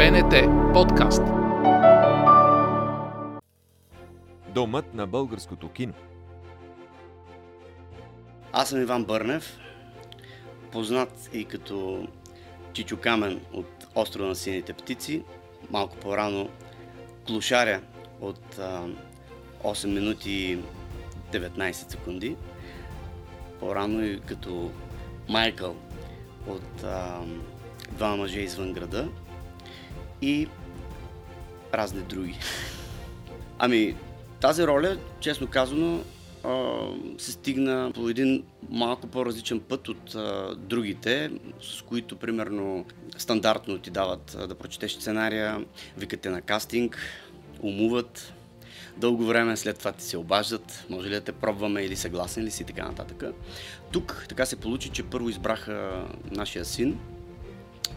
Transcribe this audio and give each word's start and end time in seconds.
БНТ 0.00 0.34
подкаст. 0.72 1.22
Домът 4.54 4.94
на 4.94 5.06
българското 5.06 5.68
кино. 5.68 5.92
Аз 8.52 8.68
съм 8.68 8.82
Иван 8.82 9.04
Бърнев, 9.04 9.58
познат 10.72 11.30
и 11.32 11.44
като 11.44 12.06
Чичо 12.72 12.96
Камен 12.96 13.40
от 13.52 13.86
Острова 13.94 14.28
на 14.28 14.36
сините 14.36 14.72
птици, 14.72 15.24
малко 15.70 15.96
по-рано 15.96 16.50
Клушаря 17.26 17.80
от 18.20 18.58
а, 18.58 18.86
8 19.64 19.86
минути 19.86 20.30
и 20.30 20.58
19 21.32 21.72
секунди, 21.72 22.36
по-рано 23.60 24.04
и 24.04 24.20
като 24.20 24.70
Майкъл 25.28 25.76
от 26.46 26.84
а, 26.84 27.20
Два 27.90 28.16
мъже 28.16 28.40
извън 28.40 28.72
града 28.72 29.08
и 30.22 30.48
разни 31.74 32.00
други. 32.00 32.38
Ами, 33.58 33.96
тази 34.40 34.66
роля, 34.66 34.96
честно 35.20 35.46
казано, 35.46 36.00
се 37.18 37.32
стигна 37.32 37.90
по 37.94 38.08
един 38.08 38.44
малко 38.70 39.06
по-различен 39.06 39.60
път 39.60 39.88
от 39.88 40.16
другите, 40.58 41.30
с 41.60 41.82
които, 41.82 42.16
примерно, 42.16 42.84
стандартно 43.18 43.78
ти 43.78 43.90
дават 43.90 44.36
да 44.48 44.54
прочетеш 44.54 44.92
сценария, 44.92 45.64
викате 45.96 46.30
на 46.30 46.40
кастинг, 46.40 46.98
умуват, 47.62 48.32
дълго 48.96 49.24
време 49.24 49.56
след 49.56 49.78
това 49.78 49.92
ти 49.92 50.04
се 50.04 50.16
обаждат, 50.16 50.86
може 50.90 51.08
ли 51.08 51.14
да 51.14 51.20
те 51.20 51.32
пробваме 51.32 51.82
или 51.82 51.96
съгласен 51.96 52.44
ли 52.44 52.50
си 52.50 52.62
и 52.62 52.66
така 52.66 52.84
нататък. 52.84 53.24
Тук 53.92 54.26
така 54.28 54.46
се 54.46 54.56
получи, 54.56 54.88
че 54.88 55.02
първо 55.02 55.28
избраха 55.28 56.06
нашия 56.30 56.64
син, 56.64 56.98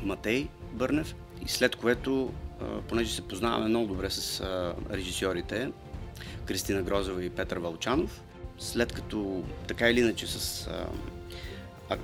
Матей 0.02 0.48
Бърнев, 0.72 1.16
и 1.46 1.50
след 1.50 1.76
което, 1.76 2.34
понеже 2.90 3.16
се 3.16 3.28
познаваме 3.28 3.68
много 3.68 3.88
добре 3.88 4.10
с 4.10 4.44
режисьорите, 4.92 5.72
Кристина 6.46 6.82
Грозова 6.82 7.24
и 7.24 7.30
Петър 7.30 7.58
Вълчанов, 7.58 8.22
след 8.58 8.94
като 8.94 9.44
така 9.68 9.90
или 9.90 10.00
иначе 10.00 10.28
с 10.28 10.68
а, 10.68 10.88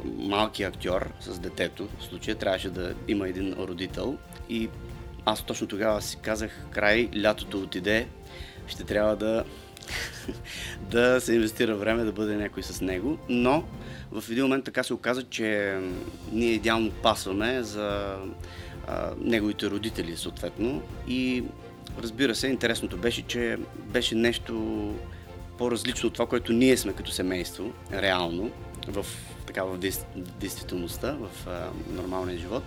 малки 0.05 0.63
актьор, 0.63 1.11
с 1.19 1.39
детето, 1.39 1.87
в 1.99 2.03
случая 2.03 2.35
трябваше 2.37 2.69
да 2.69 2.93
има 3.07 3.27
един 3.27 3.53
родител. 3.53 4.17
И 4.49 4.69
аз 5.25 5.45
точно 5.45 5.67
тогава 5.67 6.01
си 6.01 6.17
казах, 6.21 6.65
край, 6.71 7.09
лятото 7.21 7.59
отиде, 7.59 8.07
ще 8.67 8.83
трябва 8.83 9.15
да, 9.15 9.43
да 10.81 11.21
се 11.21 11.33
инвестира 11.33 11.75
време 11.75 12.03
да 12.03 12.11
бъде 12.11 12.35
някой 12.35 12.63
с 12.63 12.81
него, 12.81 13.17
но 13.29 13.63
в 14.11 14.23
един 14.29 14.43
момент 14.43 14.65
така 14.65 14.83
се 14.83 14.93
оказа, 14.93 15.23
че 15.23 15.79
ние 16.31 16.51
идеално 16.51 16.91
пасваме 16.91 17.63
за 17.63 18.17
неговите 19.21 19.69
родители 19.69 20.17
съответно 20.17 20.81
и 21.07 21.43
разбира 22.01 22.35
се, 22.35 22.47
интересното 22.47 22.97
беше, 22.97 23.21
че 23.21 23.57
беше 23.77 24.15
нещо 24.15 24.53
по-различно 25.57 26.07
от 26.07 26.13
това, 26.13 26.25
което 26.25 26.53
ние 26.53 26.77
сме 26.77 26.93
като 26.93 27.11
семейство, 27.11 27.71
реално, 27.93 28.51
в, 28.87 29.05
така, 29.47 29.63
в 29.63 29.77
действителността, 30.39 31.11
в 31.19 31.47
а, 31.47 31.69
нормалния 31.91 32.37
живот. 32.37 32.63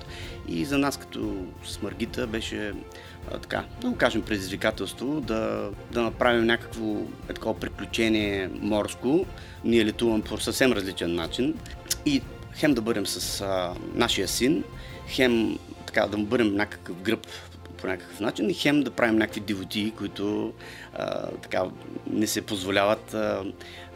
И 0.48 0.64
за 0.64 0.78
нас 0.78 0.96
като 0.96 1.46
с 1.64 1.82
Маргита 1.82 2.26
беше 2.26 2.72
а, 3.30 3.38
така, 3.38 3.64
да 3.80 3.88
го 3.88 3.96
кажем, 3.96 4.22
предизвикателство 4.22 5.20
да, 5.20 5.70
да 5.90 6.02
направим 6.02 6.44
някакво 6.44 6.96
е, 7.28 7.32
такова 7.32 7.60
приключение 7.60 8.50
морско. 8.60 9.26
Ние 9.64 9.84
летуваме 9.84 10.22
по 10.22 10.38
съвсем 10.38 10.72
различен 10.72 11.14
начин 11.14 11.54
и 12.06 12.22
хем 12.54 12.74
да 12.74 12.80
бъдем 12.80 13.06
с 13.06 13.40
а, 13.40 13.74
нашия 13.94 14.28
син, 14.28 14.64
хем 15.08 15.58
така 15.92 16.06
да 16.06 16.18
му 16.18 16.26
бъдем 16.26 16.54
някакъв 16.54 17.02
гръб 17.02 17.26
по 17.76 17.86
някакъв 17.86 18.20
начин 18.20 18.50
и 18.50 18.54
хем 18.54 18.82
да 18.82 18.90
правим 18.90 19.16
някакви 19.16 19.40
дивотии, 19.40 19.90
които 19.90 20.52
а, 20.94 21.30
така 21.30 21.64
не 22.10 22.26
се 22.26 22.42
позволяват 22.42 23.14
а, 23.14 23.44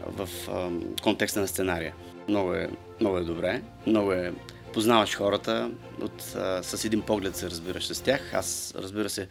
в 0.07 0.29
а, 0.49 0.69
контекста 1.03 1.39
на 1.39 1.47
сценария. 1.47 1.93
Много 2.27 2.53
е, 2.53 2.69
много 2.99 3.17
е 3.17 3.23
добре, 3.23 3.61
много 3.87 4.11
е 4.11 4.33
познаваш 4.73 5.15
хората, 5.15 5.71
от, 6.01 6.35
а, 6.35 6.63
с 6.63 6.85
един 6.85 7.01
поглед 7.01 7.35
се 7.35 7.49
разбираш 7.49 7.87
с 7.87 8.03
тях. 8.03 8.33
Аз, 8.33 8.73
разбира 8.77 9.09
се, 9.09 9.27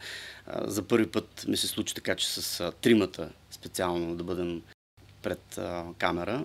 а, 0.47 0.71
за 0.71 0.83
първи 0.83 1.07
път 1.07 1.45
ми 1.49 1.57
се 1.57 1.67
случи 1.67 1.95
така, 1.95 2.15
че 2.15 2.29
с 2.29 2.61
а, 2.61 2.73
тримата 2.73 3.29
специално 3.51 4.17
да 4.17 4.25
бъдем 4.25 4.63
пред 5.23 5.59
а, 5.59 5.85
камера. 5.99 6.45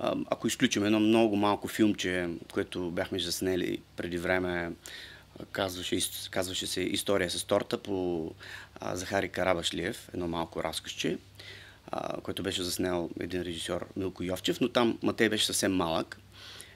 Ако 0.00 0.46
изключим 0.46 0.84
едно 0.84 1.00
много 1.00 1.36
малко 1.36 1.68
филмче, 1.68 2.28
което 2.52 2.90
бяхме 2.90 3.18
заснели 3.18 3.78
преди 3.96 4.18
време, 4.18 4.72
казваше, 5.52 5.98
казваше 6.30 6.66
се 6.66 6.80
История 6.80 7.30
с 7.30 7.44
торта 7.44 7.78
по 7.78 8.30
Захари 8.92 9.28
Карабашлиев, 9.28 10.10
едно 10.14 10.28
малко 10.28 10.64
разкъсче, 10.64 11.18
а, 11.90 12.20
което 12.20 12.42
беше 12.42 12.62
заснел 12.62 13.10
един 13.20 13.42
режисьор 13.42 13.86
Милко 13.96 14.22
Йовчев, 14.22 14.60
но 14.60 14.68
там 14.68 14.98
Матей 15.02 15.28
беше 15.28 15.46
съвсем 15.46 15.72
малък 15.72 16.18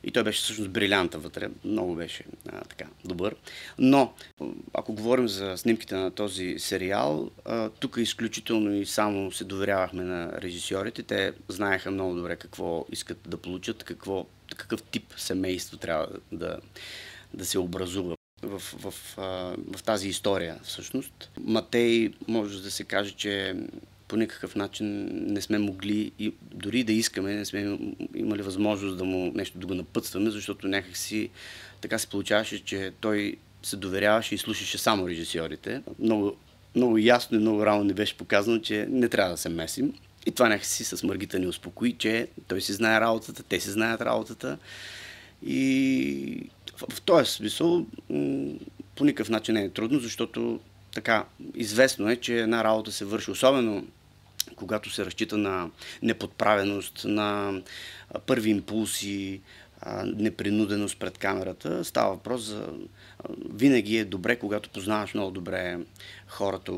и 0.04 0.10
той 0.10 0.22
беше 0.22 0.42
всъщност 0.42 0.70
брилянта 0.70 1.18
вътре, 1.18 1.48
много 1.64 1.94
беше 1.94 2.24
а, 2.48 2.60
така 2.60 2.84
добър. 3.04 3.36
Но, 3.78 4.12
ако 4.74 4.92
говорим 4.92 5.28
за 5.28 5.56
снимките 5.56 5.94
на 5.94 6.10
този 6.10 6.54
сериал, 6.58 7.30
тук 7.80 7.96
изключително 7.96 8.74
и 8.74 8.86
само 8.86 9.32
се 9.32 9.44
доверявахме 9.44 10.04
на 10.04 10.32
режисьорите. 10.42 11.02
Те 11.02 11.32
знаеха 11.48 11.90
много 11.90 12.14
добре 12.14 12.36
какво 12.36 12.86
искат 12.92 13.18
да 13.26 13.36
получат, 13.36 13.84
какво, 13.84 14.26
какъв 14.56 14.82
тип 14.82 15.14
семейство 15.16 15.76
трябва 15.76 16.08
да, 16.32 16.58
да 17.34 17.44
се 17.44 17.58
образува 17.58 18.16
в, 18.42 18.58
в, 18.58 18.90
в, 18.90 19.16
в 19.76 19.82
тази 19.82 20.08
история 20.08 20.58
всъщност. 20.62 21.30
Матей 21.40 22.12
може 22.28 22.62
да 22.62 22.70
се 22.70 22.84
каже, 22.84 23.12
че 23.12 23.54
по 24.08 24.16
никакъв 24.16 24.56
начин 24.56 25.08
не 25.12 25.40
сме 25.40 25.58
могли 25.58 26.12
и 26.18 26.32
дори 26.42 26.84
да 26.84 26.92
искаме, 26.92 27.34
не 27.34 27.44
сме 27.44 27.78
имали 28.14 28.42
възможност 28.42 28.98
да 28.98 29.04
му 29.04 29.32
нещо 29.34 29.58
да 29.58 29.66
го 29.66 29.74
напътстваме, 29.74 30.30
защото 30.30 30.68
някакси 30.68 31.30
така 31.80 31.98
се 31.98 32.06
получаваше, 32.06 32.64
че 32.64 32.92
той 33.00 33.36
се 33.62 33.76
доверяваше 33.76 34.34
и 34.34 34.38
слушаше 34.38 34.78
само 34.78 35.08
режисьорите. 35.08 35.82
Много, 35.98 36.36
много 36.76 36.98
ясно 36.98 37.36
и 37.36 37.40
много 37.40 37.66
рано 37.66 37.84
ни 37.84 37.92
беше 37.92 38.16
показано, 38.16 38.58
че 38.58 38.86
не 38.90 39.08
трябва 39.08 39.30
да 39.30 39.36
се 39.36 39.48
месим. 39.48 39.94
И 40.26 40.30
това 40.30 40.48
някакси 40.48 40.84
с 40.84 41.02
Маргита 41.02 41.38
ни 41.38 41.46
успокои, 41.46 41.92
че 41.92 42.28
той 42.48 42.60
си 42.60 42.72
знае 42.72 43.00
работата, 43.00 43.42
те 43.42 43.60
си 43.60 43.70
знаят 43.70 44.00
работата. 44.00 44.58
И 45.46 46.50
в, 46.76 46.94
в 46.94 47.00
този 47.00 47.32
смисъл 47.32 47.86
по 48.96 49.04
никакъв 49.04 49.28
начин 49.28 49.54
не 49.54 49.64
е 49.64 49.70
трудно, 49.70 49.98
защото 49.98 50.60
така 50.96 51.24
известно 51.54 52.10
е, 52.10 52.16
че 52.16 52.40
една 52.40 52.64
работа 52.64 52.92
се 52.92 53.04
върши, 53.04 53.30
особено 53.30 53.86
когато 54.56 54.90
се 54.90 55.04
разчита 55.04 55.36
на 55.36 55.70
неподправеност, 56.02 57.04
на 57.04 57.60
първи 58.26 58.50
импулси, 58.50 59.40
непринуденост 60.04 60.98
пред 60.98 61.18
камерата. 61.18 61.84
Става 61.84 62.14
въпрос 62.14 62.42
за... 62.42 62.68
Винаги 63.50 63.96
е 63.96 64.04
добре, 64.04 64.36
когато 64.36 64.70
познаваш 64.70 65.14
много 65.14 65.30
добре 65.30 65.78
хората 66.26 66.72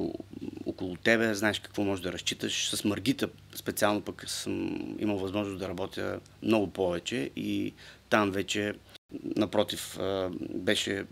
около 0.67 0.97
тебе, 0.97 1.35
знаеш 1.35 1.59
какво 1.59 1.85
можеш 1.85 2.03
да 2.03 2.13
разчиташ. 2.13 2.71
С 2.71 2.85
Маргита 2.85 3.29
специално 3.55 4.01
пък 4.01 4.25
съм 4.31 4.79
имал 4.99 5.19
възможност 5.19 5.59
да 5.59 5.69
работя 5.69 6.21
много 6.43 6.71
повече 6.71 7.31
и 7.37 7.73
там 8.11 8.31
вече 8.31 8.75
Напротив, 9.13 9.99
беше 10.41 11.05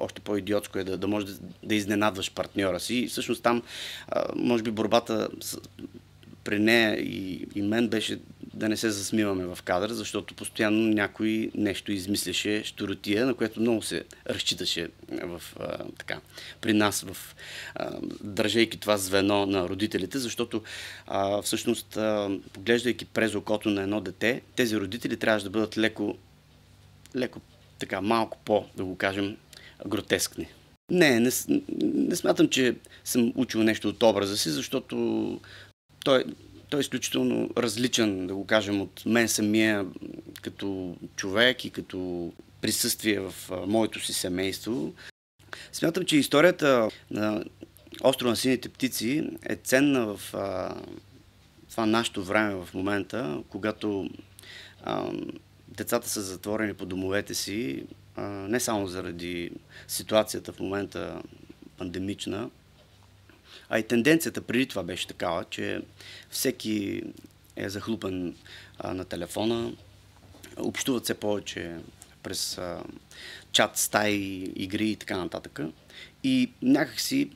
още 0.00 0.20
по-идиотско 0.20 0.78
е 0.78 0.84
да, 0.84 0.98
да 0.98 1.06
можеш 1.08 1.30
да, 1.30 1.38
да 1.62 1.74
изненадваш 1.74 2.32
партньора 2.32 2.80
си. 2.80 2.94
И 2.94 3.08
всъщност 3.08 3.42
там, 3.42 3.62
може 4.36 4.62
би, 4.62 4.70
борбата 4.70 5.28
с, 5.40 5.58
при 6.44 6.58
нея 6.58 7.00
и, 7.00 7.46
и 7.54 7.62
мен 7.62 7.88
беше 7.88 8.18
да 8.54 8.68
не 8.68 8.76
се 8.76 8.90
засмиваме 8.90 9.44
в 9.44 9.58
кадър, 9.64 9.90
защото 9.90 10.34
постоянно 10.34 10.88
някой 10.88 11.50
нещо 11.54 11.92
измисляше 11.92 12.64
щуротия, 12.64 13.26
на 13.26 13.34
което 13.34 13.60
много 13.60 13.82
се 13.82 14.04
разчиташе 14.26 14.88
в, 15.22 15.42
а, 15.60 15.84
така, 15.98 16.20
при 16.60 16.72
нас, 16.72 17.02
в, 17.02 17.36
а, 17.74 17.98
държейки 18.22 18.76
това 18.76 18.96
звено 18.96 19.46
на 19.46 19.68
родителите, 19.68 20.18
защото 20.18 20.62
а, 21.06 21.42
всъщност, 21.42 21.96
а, 21.96 22.38
поглеждайки 22.52 23.04
през 23.04 23.34
окото 23.34 23.68
на 23.68 23.82
едно 23.82 24.00
дете, 24.00 24.42
тези 24.56 24.76
родители 24.76 25.16
трябваше 25.16 25.44
да 25.44 25.50
бъдат 25.50 25.78
леко 25.78 26.18
леко 27.16 27.40
така 27.78 28.00
малко 28.00 28.38
по, 28.44 28.64
да 28.76 28.84
го 28.84 28.96
кажем, 28.96 29.36
гротескни. 29.86 30.48
Не, 30.90 31.20
не, 31.20 31.30
не 31.80 32.16
смятам, 32.16 32.48
че 32.48 32.76
съм 33.04 33.32
учил 33.36 33.62
нещо 33.62 33.88
от 33.88 34.02
образа 34.02 34.36
си, 34.36 34.50
защото 34.50 35.40
той, 36.04 36.24
той 36.68 36.80
е 36.80 36.80
изключително 36.80 37.50
различен, 37.56 38.26
да 38.26 38.34
го 38.34 38.46
кажем, 38.46 38.80
от 38.80 39.06
мен 39.06 39.28
самия 39.28 39.86
като 40.42 40.96
човек 41.16 41.64
и 41.64 41.70
като 41.70 42.32
присъствие 42.60 43.20
в 43.20 43.34
моето 43.66 44.00
си 44.00 44.12
семейство. 44.12 44.92
Смятам, 45.72 46.04
че 46.04 46.16
историята 46.16 46.88
на 47.10 47.44
острова 48.04 48.30
на 48.30 48.36
сините 48.36 48.68
птици 48.68 49.30
е 49.48 49.56
ценна 49.56 50.16
в 50.16 50.34
а, 50.34 50.74
това 51.70 51.86
нашето 51.86 52.24
време 52.24 52.54
в 52.54 52.68
момента, 52.74 53.42
когато 53.48 54.10
а, 54.82 55.12
децата 55.68 56.08
са 56.08 56.22
затворени 56.22 56.74
по 56.74 56.86
домовете 56.86 57.34
си, 57.34 57.84
не 58.48 58.60
само 58.60 58.86
заради 58.86 59.50
ситуацията 59.88 60.52
в 60.52 60.60
момента 60.60 61.22
пандемична, 61.78 62.50
а 63.68 63.78
и 63.78 63.82
тенденцията 63.82 64.40
преди 64.42 64.66
това 64.66 64.82
беше 64.82 65.06
такава, 65.06 65.44
че 65.44 65.82
всеки 66.30 67.02
е 67.56 67.68
захлупен 67.68 68.36
на 68.84 69.04
телефона, 69.04 69.72
общуват 70.56 71.04
все 71.04 71.14
повече 71.14 71.76
през 72.22 72.60
чат, 73.52 73.76
стаи, 73.76 74.52
игри 74.56 74.90
и 74.90 74.96
така 74.96 75.16
нататък. 75.16 75.60
И 76.24 76.50
някакси, 76.62 77.30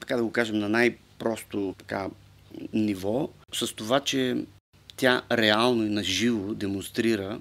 така 0.00 0.16
да 0.16 0.22
го 0.22 0.32
кажем, 0.32 0.58
на 0.58 0.68
най-просто 0.68 1.74
така, 1.78 2.08
ниво, 2.72 3.30
с 3.52 3.74
това, 3.74 4.00
че 4.00 4.44
тя 4.96 5.22
реално 5.32 5.86
и 5.86 5.90
наживо 5.90 6.54
демонстрира 6.54 7.40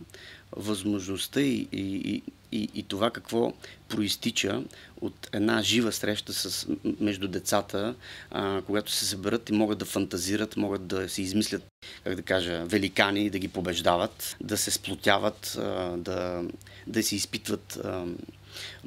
възможността 0.51 1.41
и, 1.41 1.67
и, 1.71 1.95
и, 1.95 2.23
и 2.51 2.83
това 2.83 3.11
какво 3.11 3.53
проистича 3.89 4.63
от 5.01 5.29
една 5.33 5.61
жива 5.61 5.91
среща 5.91 6.33
с, 6.33 6.67
между 6.99 7.27
децата, 7.27 7.95
а, 8.31 8.61
когато 8.61 8.91
се 8.91 9.05
съберат 9.05 9.49
и 9.49 9.53
могат 9.53 9.77
да 9.77 9.85
фантазират, 9.85 10.57
могат 10.57 10.87
да 10.87 11.09
си 11.09 11.21
измислят, 11.21 11.63
как 12.03 12.15
да 12.15 12.21
кажа, 12.21 12.65
великани, 12.65 13.29
да 13.29 13.39
ги 13.39 13.47
побеждават, 13.47 14.35
да 14.41 14.57
се 14.57 14.71
сплотяват, 14.71 15.57
а, 15.59 15.97
да, 15.97 16.43
да 16.87 17.03
си 17.03 17.15
изпитват 17.15 17.79
а, 17.83 18.05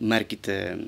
мерките 0.01 0.79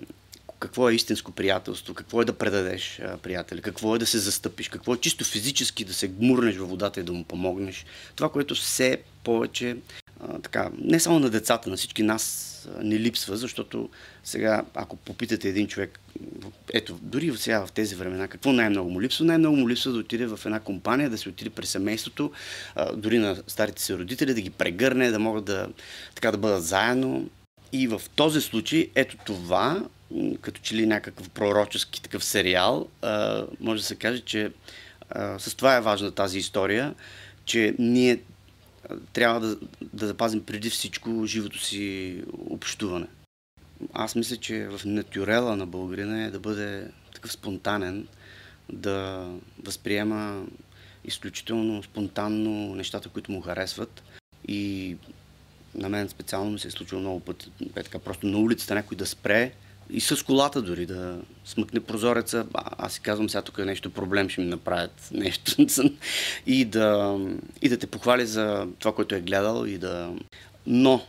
какво 0.58 0.90
е 0.90 0.94
истинско 0.94 1.32
приятелство, 1.32 1.94
какво 1.94 2.22
е 2.22 2.24
да 2.24 2.38
предадеш 2.38 3.00
приятели, 3.22 3.62
какво 3.62 3.96
е 3.96 3.98
да 3.98 4.06
се 4.06 4.18
застъпиш, 4.18 4.68
какво 4.68 4.94
е 4.94 5.00
чисто 5.00 5.24
физически 5.24 5.84
да 5.84 5.94
се 5.94 6.08
гмурнеш 6.08 6.56
във 6.56 6.68
водата 6.68 7.00
и 7.00 7.02
да 7.02 7.12
му 7.12 7.24
помогнеш. 7.24 7.86
Това, 8.14 8.32
което 8.32 8.54
все 8.54 9.02
повече 9.24 9.76
така, 10.42 10.70
не 10.78 11.00
само 11.00 11.18
на 11.18 11.30
децата, 11.30 11.70
на 11.70 11.76
всички 11.76 12.02
нас 12.02 12.42
не 12.82 12.98
липсва, 12.98 13.36
защото 13.36 13.88
сега, 14.24 14.62
ако 14.74 14.96
попитате 14.96 15.48
един 15.48 15.66
човек, 15.66 16.00
ето, 16.74 16.98
дори 17.02 17.36
сега 17.36 17.66
в 17.66 17.72
тези 17.72 17.94
времена, 17.94 18.28
какво 18.28 18.52
най-много 18.52 18.90
му 18.90 19.00
липсва? 19.00 19.24
Най-много 19.24 19.56
му 19.56 19.68
липсва 19.68 19.92
да 19.92 19.98
отиде 19.98 20.26
в 20.26 20.40
една 20.44 20.60
компания, 20.60 21.10
да 21.10 21.18
се 21.18 21.28
отиде 21.28 21.50
при 21.50 21.66
семейството, 21.66 22.30
дори 22.94 23.18
на 23.18 23.36
старите 23.46 23.82
си 23.82 23.94
родители, 23.94 24.34
да 24.34 24.40
ги 24.40 24.50
прегърне, 24.50 25.10
да 25.10 25.18
могат 25.18 25.44
да, 25.44 25.68
така, 26.14 26.30
да 26.30 26.38
бъдат 26.38 26.64
заедно. 26.64 27.30
И 27.72 27.86
в 27.86 28.02
този 28.14 28.40
случай, 28.40 28.90
ето 28.94 29.16
това, 29.26 29.84
като 30.40 30.60
че 30.60 30.74
ли 30.74 30.86
някакъв 30.86 31.30
пророчески 31.30 32.02
такъв 32.02 32.24
сериал, 32.24 32.88
може 33.60 33.80
да 33.80 33.86
се 33.86 33.94
каже, 33.94 34.20
че 34.20 34.50
с 35.38 35.54
това 35.56 35.76
е 35.76 35.80
важна 35.80 36.10
тази 36.10 36.38
история, 36.38 36.94
че 37.44 37.74
ние 37.78 38.20
трябва 39.12 39.40
да, 39.40 39.56
да 39.92 40.06
запазим 40.06 40.44
преди 40.44 40.70
всичко 40.70 41.26
живото 41.26 41.58
си 41.58 42.22
общуване. 42.50 43.06
Аз 43.92 44.14
мисля, 44.14 44.36
че 44.36 44.68
в 44.68 44.80
натюрела 44.84 45.56
на 45.56 45.66
българина 45.66 46.24
е 46.24 46.30
да 46.30 46.40
бъде 46.40 46.90
такъв 47.14 47.32
спонтанен, 47.32 48.08
да 48.72 49.28
възприема 49.62 50.46
изключително 51.04 51.82
спонтанно 51.82 52.74
нещата, 52.74 53.08
които 53.08 53.32
му 53.32 53.40
харесват. 53.40 54.02
И 54.48 54.96
на 55.74 55.88
мен 55.88 56.08
специално 56.08 56.50
ми 56.50 56.58
се 56.58 56.68
е 56.68 56.70
случило 56.70 57.00
много 57.00 57.20
пъти, 57.20 57.50
е 57.76 57.82
така, 57.82 57.98
просто 57.98 58.26
на 58.26 58.38
улицата 58.38 58.74
някой 58.74 58.96
да 58.96 59.06
спре 59.06 59.52
и 59.90 60.00
с 60.00 60.22
колата 60.22 60.62
дори 60.62 60.86
да 60.86 61.18
смъкне 61.44 61.80
прозореца. 61.80 62.46
А, 62.54 62.70
аз 62.78 62.92
си 62.92 63.00
казвам, 63.00 63.30
сега 63.30 63.42
тук 63.42 63.58
е 63.58 63.64
нещо 63.64 63.90
проблем, 63.90 64.28
ще 64.28 64.40
ми 64.40 64.46
направят 64.46 65.08
нещо. 65.12 65.66
и, 66.46 66.64
да, 66.64 67.18
и 67.62 67.68
да 67.68 67.78
те 67.78 67.86
похвали 67.86 68.26
за 68.26 68.66
това, 68.78 68.94
което 68.94 69.14
е 69.14 69.20
гледал. 69.20 69.64
И 69.66 69.78
да... 69.78 70.12
Но, 70.66 71.06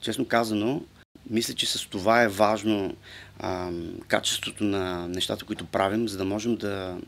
честно 0.00 0.24
казано, 0.24 0.82
мисля, 1.30 1.54
че 1.54 1.66
с 1.66 1.88
това 1.90 2.22
е 2.22 2.28
важно 2.28 2.96
а, 3.38 3.70
качеството 4.08 4.64
на 4.64 5.08
нещата, 5.08 5.44
които 5.44 5.64
правим, 5.64 6.08
за 6.08 6.18
да 6.18 6.24
можем 6.24 6.56
да, 6.56 6.98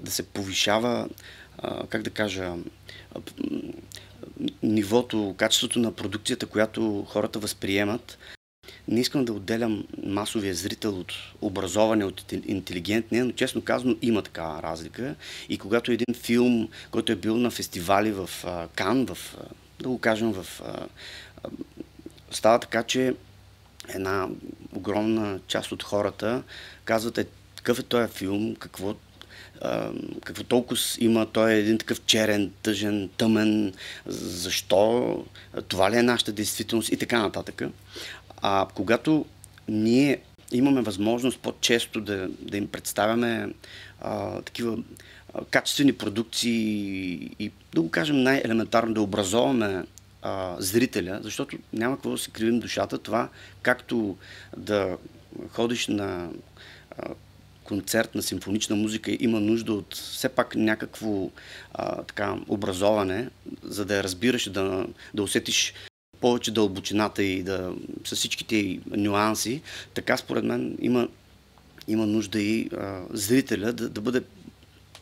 да 0.00 0.10
се 0.10 0.22
повишава, 0.22 1.08
а, 1.58 1.86
как 1.86 2.02
да 2.02 2.10
кажа, 2.10 2.54
нивото, 4.62 5.34
качеството 5.38 5.78
на 5.78 5.92
продукцията, 5.92 6.46
която 6.46 7.06
хората 7.08 7.38
възприемат, 7.38 8.18
не 8.88 9.00
искам 9.00 9.24
да 9.24 9.32
отделям 9.32 9.84
масовия 10.04 10.54
зрител 10.54 11.00
от 11.00 11.12
образование, 11.40 12.04
от 12.04 12.32
интелигентния, 12.32 13.24
но 13.24 13.32
честно 13.32 13.62
казано 13.62 13.96
има 14.02 14.22
такава 14.22 14.62
разлика. 14.62 15.14
И 15.48 15.58
когато 15.58 15.92
един 15.92 16.14
филм, 16.14 16.68
който 16.90 17.12
е 17.12 17.16
бил 17.16 17.36
на 17.36 17.50
фестивали 17.50 18.12
в 18.12 18.30
Кан, 18.76 19.06
в, 19.06 19.18
да 19.80 19.88
го 19.88 19.98
кажем, 19.98 20.32
в, 20.32 20.46
става 22.30 22.58
така, 22.58 22.82
че 22.82 23.14
една 23.88 24.28
огромна 24.74 25.40
част 25.48 25.72
от 25.72 25.82
хората 25.82 26.42
казват, 26.84 27.18
е, 27.18 27.26
какъв 27.56 27.78
е 27.78 27.82
този 27.82 28.12
филм, 28.12 28.56
какво, 28.58 28.94
какво 30.24 30.44
толкова 30.44 30.80
има, 30.98 31.26
той 31.26 31.52
е 31.52 31.58
един 31.58 31.78
такъв 31.78 32.00
черен, 32.06 32.52
тъжен, 32.62 33.10
тъмен, 33.16 33.74
защо, 34.06 35.24
това 35.68 35.90
ли 35.90 35.96
е 35.96 36.02
нашата 36.02 36.32
действителност 36.32 36.92
и 36.92 36.96
така 36.96 37.18
нататък. 37.18 37.62
А 38.42 38.66
когато 38.74 39.24
ние 39.68 40.20
имаме 40.52 40.82
възможност 40.82 41.38
по-често 41.38 42.00
да, 42.00 42.28
да 42.28 42.56
им 42.56 42.68
представяме 42.68 43.48
а, 44.00 44.40
такива 44.42 44.78
а, 45.34 45.44
качествени 45.44 45.92
продукции 45.92 46.54
и, 47.38 47.50
да 47.74 47.80
го 47.80 47.90
кажем 47.90 48.22
най-елементарно, 48.22 48.94
да 48.94 49.02
образоваме 49.02 49.84
а, 50.22 50.56
зрителя, 50.58 51.20
защото 51.22 51.56
няма 51.72 51.96
какво 51.96 52.10
да 52.10 52.18
се 52.18 52.30
кривим 52.30 52.60
душата. 52.60 52.98
Това, 52.98 53.28
както 53.62 54.16
да 54.56 54.96
ходиш 55.50 55.86
на 55.86 56.30
а, 56.98 57.08
концерт 57.64 58.14
на 58.14 58.22
симфонична 58.22 58.76
музика, 58.76 59.16
има 59.20 59.40
нужда 59.40 59.72
от 59.72 59.94
все 59.94 60.28
пак 60.28 60.54
някакво 60.54 61.30
а, 61.74 62.02
така, 62.02 62.36
образоване, 62.48 63.28
за 63.62 63.84
да 63.84 63.96
я 63.96 64.04
разбираш, 64.04 64.50
да, 64.50 64.86
да 65.14 65.22
усетиш 65.22 65.74
повече 66.22 66.50
дълбочината 66.50 67.22
и 67.22 67.42
да, 67.42 67.72
с 68.04 68.16
всичките 68.16 68.78
нюанси, 68.90 69.62
така 69.94 70.16
според 70.16 70.44
мен 70.44 70.76
има, 70.80 71.08
има 71.88 72.06
нужда 72.06 72.40
и 72.40 72.68
а, 72.78 73.00
зрителя 73.10 73.72
да, 73.72 73.88
да 73.88 74.00
бъде 74.00 74.22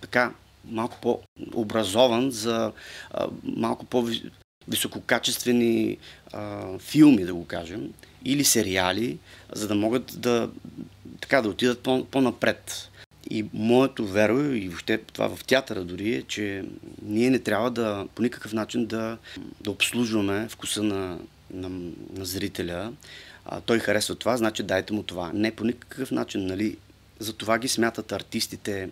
така 0.01 0.33
малко 0.65 0.99
по-образован 1.03 2.31
за 2.31 2.73
а, 3.11 3.27
малко 3.43 3.87
по-висококачествени 3.87 5.99
филми, 6.79 7.25
да 7.25 7.35
го 7.35 7.45
кажем, 7.45 7.93
или 8.25 8.45
сериали, 8.45 9.19
за 9.53 9.69
да 9.69 9.75
могат 9.75 10.21
да, 10.21 10.51
така, 11.21 11.43
да 11.43 11.49
отидат 11.49 11.81
по- 11.81 12.05
по-напред. 12.05 12.90
И 13.31 13.45
моето 13.53 14.07
веро 14.07 14.41
и 14.41 14.69
въобще 14.69 14.99
това 14.99 15.37
в 15.37 15.45
театъра 15.45 15.85
дори 15.85 16.15
е, 16.15 16.23
че 16.23 16.65
ние 17.03 17.31
не 17.31 17.39
трябва 17.39 17.71
да 17.71 18.07
по 18.15 18.23
никакъв 18.23 18.53
начин 18.53 18.87
да, 18.87 19.19
да 19.61 19.71
обслужваме 19.71 20.49
вкуса 20.49 20.83
на, 20.83 21.19
на, 21.55 21.69
на 22.17 22.25
зрителя. 22.25 22.93
А, 23.45 23.61
той 23.61 23.79
харесва 23.79 24.15
това, 24.15 24.37
значи 24.37 24.63
дайте 24.63 24.93
му 24.93 25.03
това. 25.03 25.31
Не 25.35 25.51
по 25.51 25.65
никакъв 25.65 26.11
начин, 26.11 26.47
нали? 26.47 26.77
За 27.19 27.33
това 27.33 27.59
ги 27.59 27.69
смятат 27.69 28.13
артистите, 28.13 28.89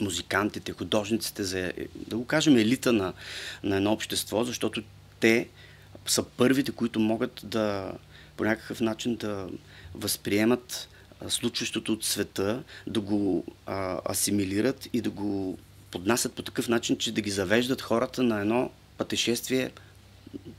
музикантите, 0.00 0.72
художниците 0.72 1.42
за, 1.42 1.72
да 1.94 2.16
го 2.16 2.24
кажем, 2.24 2.56
елита 2.56 2.92
на, 2.92 3.12
на 3.62 3.76
едно 3.76 3.92
общество, 3.92 4.44
защото 4.44 4.82
те 5.20 5.48
са 6.06 6.22
първите, 6.22 6.72
които 6.72 7.00
могат 7.00 7.40
да 7.44 7.92
по 8.36 8.44
някакъв 8.44 8.80
начин 8.80 9.16
да 9.16 9.48
възприемат 9.94 10.88
случващото 11.28 11.92
от 11.92 12.04
света, 12.04 12.62
да 12.86 13.00
го 13.00 13.44
а, 13.66 14.00
асимилират 14.10 14.88
и 14.92 15.00
да 15.00 15.10
го 15.10 15.58
поднасят 15.90 16.32
по 16.32 16.42
такъв 16.42 16.68
начин, 16.68 16.96
че 16.96 17.12
да 17.12 17.20
ги 17.20 17.30
завеждат 17.30 17.82
хората 17.82 18.22
на 18.22 18.40
едно 18.40 18.70
пътешествие 18.98 19.70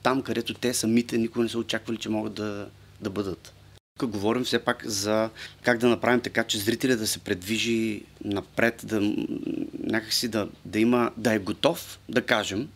там, 0.04 0.22
където 0.22 0.54
те 0.54 0.74
самите 0.74 1.18
никога 1.18 1.44
не 1.44 1.50
са 1.50 1.58
очаквали, 1.58 1.98
че 1.98 2.10
могат 2.10 2.34
да, 2.34 2.68
да 3.02 3.10
бъдат. 3.10 3.54
Тук 4.00 4.10
говорим 4.12 4.44
все 4.44 4.60
пак 4.60 4.86
за 4.86 5.30
как 5.64 5.78
да 5.78 5.90
направим 5.90 6.22
така, 6.22 6.44
че 6.44 6.58
зрителя 6.58 6.96
да 6.96 7.08
се 7.08 7.20
предвижи 7.20 8.04
напред, 8.24 8.82
да, 8.84 9.14
някакси 9.84 10.28
да, 10.28 10.48
да 10.66 10.80
има, 10.80 11.12
да 11.18 11.34
е 11.34 11.40
готов, 11.40 12.00
да 12.10 12.22
кажем, 12.22 12.70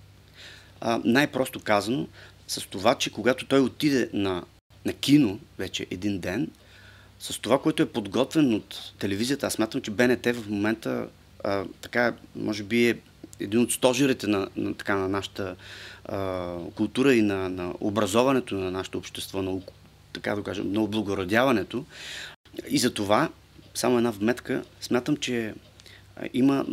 а, 0.81 1.01
най-просто 1.05 1.59
казано, 1.59 2.07
с 2.47 2.67
това, 2.67 2.95
че 2.95 3.11
когато 3.11 3.45
той 3.45 3.59
отиде 3.59 4.09
на, 4.13 4.43
на 4.85 4.93
кино 4.93 5.39
вече 5.57 5.87
един 5.91 6.19
ден, 6.19 6.47
с 7.19 7.39
това, 7.41 7.61
което 7.61 7.83
е 7.83 7.89
подготвен 7.89 8.53
от 8.53 8.93
телевизията, 8.99 9.47
аз 9.47 9.53
смятам, 9.53 9.81
че 9.81 9.91
БНТ 9.91 10.25
в 10.25 10.49
момента 10.49 11.07
а, 11.43 11.65
така, 11.81 12.13
може 12.35 12.63
би 12.63 12.89
е 12.89 12.99
един 13.39 13.59
от 13.59 13.71
стожерите 13.71 14.27
на, 14.27 14.47
на, 14.55 14.73
така, 14.73 14.95
на 14.95 15.09
нашата 15.09 15.55
а, 16.05 16.55
култура 16.75 17.15
и 17.15 17.21
на, 17.21 17.49
на 17.49 17.73
образоването 17.79 18.55
на 18.55 18.71
нашето 18.71 18.97
общество, 18.97 19.41
на, 19.41 19.61
така 20.13 20.35
да 20.35 20.43
кажем, 20.43 20.73
на 20.73 20.81
облагородяването. 20.81 21.85
И 22.69 22.79
за 22.79 22.93
това, 22.93 23.29
само 23.75 23.97
една 23.97 24.11
вметка, 24.11 24.63
смятам, 24.81 25.17
че 25.17 25.53
има 26.33 26.65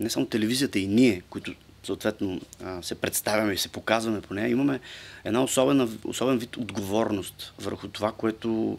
не 0.00 0.10
само 0.10 0.26
телевизията 0.26 0.78
и 0.78 0.86
ние, 0.86 1.22
които 1.30 1.54
съответно 1.86 2.40
се 2.82 2.94
представяме 2.94 3.52
и 3.52 3.58
се 3.58 3.68
показваме 3.68 4.20
по 4.20 4.34
нея, 4.34 4.48
имаме 4.48 4.80
една 5.24 5.42
особена, 5.42 5.88
особен 6.04 6.38
вид 6.38 6.56
отговорност 6.56 7.54
върху 7.58 7.88
това, 7.88 8.12
което 8.12 8.78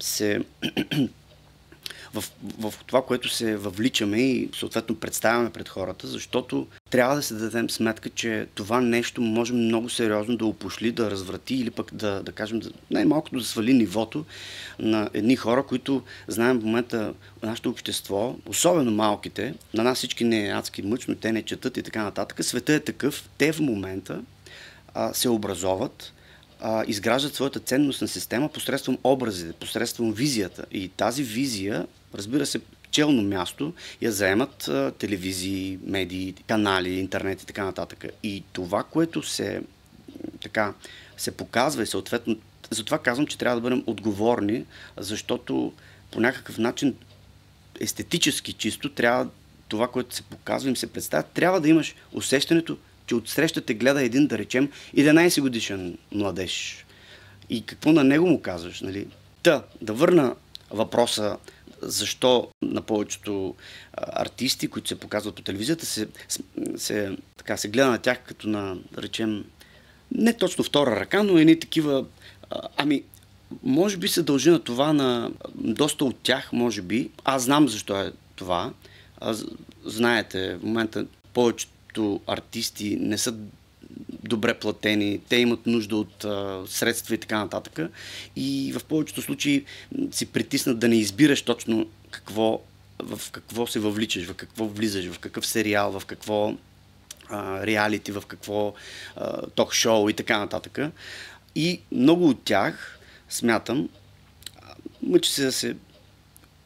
се 0.00 0.44
в, 2.14 2.24
в 2.58 2.74
това, 2.86 3.02
което 3.02 3.28
се 3.28 3.56
въвличаме 3.56 4.18
и 4.20 4.48
съответно 4.58 4.96
представяме 4.96 5.50
пред 5.50 5.68
хората, 5.68 6.06
защото 6.06 6.66
трябва 6.90 7.16
да 7.16 7.22
се 7.22 7.34
дадем 7.34 7.70
сметка, 7.70 8.10
че 8.10 8.46
това 8.54 8.80
нещо 8.80 9.20
може 9.20 9.52
много 9.52 9.88
сериозно 9.88 10.36
да 10.36 10.46
опошли, 10.46 10.92
да 10.92 11.10
разврати 11.10 11.54
или 11.54 11.70
пък 11.70 11.94
да, 11.94 12.22
да 12.22 12.32
кажем, 12.32 12.60
най-малкото 12.90 13.38
да 13.38 13.44
свали 13.44 13.72
нивото 13.72 14.24
на 14.78 15.10
едни 15.14 15.36
хора, 15.36 15.62
които 15.62 16.02
знаем 16.28 16.60
в 16.60 16.64
момента 16.64 17.14
нашето 17.42 17.70
общество, 17.70 18.36
особено 18.46 18.90
малките, 18.90 19.54
на 19.74 19.82
нас 19.82 19.98
всички 19.98 20.24
не 20.24 20.48
е 20.48 20.52
адски 20.52 20.82
мъчно, 20.82 21.14
те 21.14 21.32
не 21.32 21.42
четат 21.42 21.76
и 21.76 21.82
така 21.82 22.02
нататък. 22.02 22.44
Света 22.44 22.72
е 22.72 22.80
такъв, 22.80 23.28
те 23.38 23.52
в 23.52 23.60
момента 23.60 24.20
а, 24.94 25.14
се 25.14 25.28
образоват, 25.28 26.12
а, 26.60 26.84
изграждат 26.86 27.34
своята 27.34 27.60
ценностна 27.60 28.08
система 28.08 28.48
посредством 28.48 28.98
образите, 29.04 29.52
посредством 29.52 30.12
визията. 30.12 30.64
И 30.72 30.88
тази 30.88 31.22
визия, 31.22 31.86
разбира 32.14 32.46
се, 32.46 32.60
челно 32.90 33.22
място 33.22 33.72
я 34.02 34.12
заемат 34.12 34.68
а, 34.68 34.92
телевизии, 34.98 35.78
медии, 35.82 36.34
канали, 36.46 36.90
интернет 36.90 37.42
и 37.42 37.46
така 37.46 37.64
нататък. 37.64 38.04
И 38.22 38.42
това, 38.52 38.82
което 38.82 39.22
се, 39.22 39.62
така, 40.42 40.74
се 41.16 41.30
показва 41.30 41.82
и 41.82 41.86
съответно, 41.86 42.36
затова 42.70 42.98
казвам, 42.98 43.26
че 43.26 43.38
трябва 43.38 43.56
да 43.56 43.62
бъдем 43.62 43.84
отговорни, 43.86 44.64
защото 44.96 45.72
по 46.10 46.20
някакъв 46.20 46.58
начин 46.58 46.94
естетически 47.80 48.52
чисто 48.52 48.88
трябва 48.88 49.28
това, 49.68 49.88
което 49.88 50.14
се 50.14 50.22
показва, 50.22 50.68
им 50.68 50.76
се 50.76 50.92
представя, 50.92 51.22
трябва 51.22 51.60
да 51.60 51.68
имаш 51.68 51.94
усещането, 52.12 52.76
че 53.10 53.14
отсреща 53.14 53.60
те 53.60 53.74
гледа 53.74 54.02
един, 54.02 54.26
да 54.26 54.38
речем, 54.38 54.70
11 54.96 55.40
годишен 55.40 55.98
младеж. 56.12 56.86
И 57.48 57.66
какво 57.66 57.92
на 57.92 58.04
него 58.04 58.26
му 58.26 58.40
казваш, 58.40 58.80
нали? 58.80 59.06
Та, 59.42 59.62
да 59.80 59.92
върна 59.92 60.34
въпроса 60.70 61.36
защо 61.82 62.48
на 62.62 62.82
повечето 62.82 63.54
артисти, 63.96 64.68
които 64.68 64.88
се 64.88 65.00
показват 65.00 65.34
по 65.34 65.42
телевизията, 65.42 65.86
се, 65.86 66.08
се, 66.76 67.16
така, 67.36 67.56
се 67.56 67.68
гледа 67.68 67.90
на 67.90 67.98
тях 67.98 68.18
като 68.24 68.48
на, 68.48 68.76
да 68.92 69.02
речем, 69.02 69.44
не 70.14 70.32
точно 70.36 70.64
втора 70.64 70.96
ръка, 71.00 71.22
но 71.22 71.38
едни 71.38 71.60
такива... 71.60 72.04
Ами, 72.76 73.02
може 73.62 73.96
би 73.96 74.08
се 74.08 74.22
дължи 74.22 74.50
на 74.50 74.60
това 74.60 74.92
на 74.92 75.30
доста 75.54 76.04
от 76.04 76.16
тях, 76.22 76.52
може 76.52 76.82
би. 76.82 77.10
Аз 77.24 77.42
знам 77.42 77.68
защо 77.68 78.00
е 78.00 78.12
това. 78.36 78.72
Аз, 79.20 79.44
знаете, 79.84 80.56
в 80.56 80.62
момента 80.62 81.06
повечето 81.34 81.72
повечето 81.90 82.20
артисти 82.26 82.96
не 83.00 83.18
са 83.18 83.34
добре 84.22 84.54
платени, 84.54 85.20
те 85.28 85.36
имат 85.36 85.66
нужда 85.66 85.96
от 85.96 86.24
а, 86.24 86.62
средства 86.66 87.14
и 87.14 87.18
така 87.18 87.38
нататък. 87.38 87.80
И 88.36 88.72
в 88.78 88.84
повечето 88.84 89.22
случаи 89.22 89.64
си 90.10 90.26
притиснат 90.26 90.78
да 90.78 90.88
не 90.88 90.96
избираш 90.96 91.42
точно 91.42 91.86
какво, 92.10 92.60
в 92.98 93.30
какво 93.30 93.66
се 93.66 93.78
въвличаш, 93.78 94.26
в 94.26 94.34
какво 94.34 94.66
влизаш, 94.66 95.06
в 95.06 95.18
какъв 95.18 95.46
сериал, 95.46 96.00
в 96.00 96.06
какво 96.06 96.54
реалити, 97.62 98.12
в 98.12 98.22
какво 98.26 98.74
ток-шоу 99.54 100.08
и 100.08 100.12
така 100.12 100.38
нататък. 100.38 100.78
И 101.54 101.80
много 101.92 102.28
от 102.28 102.44
тях, 102.44 102.98
смятам, 103.28 103.88
мъчи 105.02 105.30
се 105.30 105.44
да 105.44 105.52
се, 105.52 105.76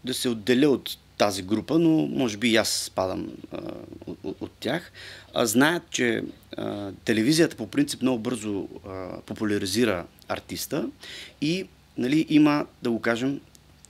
да 0.04 0.14
се 0.14 0.28
отделя 0.28 0.68
от 0.68 0.96
тази 1.18 1.42
група, 1.42 1.78
но 1.78 1.90
може 1.90 2.36
би 2.36 2.48
и 2.48 2.56
аз 2.56 2.68
спадам 2.68 3.28
а, 3.52 3.58
от, 4.06 4.36
от 4.40 4.52
тях. 4.60 4.92
А, 5.34 5.46
знаят, 5.46 5.82
че 5.90 6.24
а, 6.56 6.92
телевизията 7.04 7.56
по 7.56 7.66
принцип 7.66 8.02
много 8.02 8.18
бързо 8.18 8.68
а, 8.88 9.20
популяризира 9.20 10.04
артиста 10.28 10.88
и 11.40 11.66
нали, 11.98 12.26
има, 12.28 12.66
да 12.82 12.90
го 12.90 13.00
кажем, 13.00 13.40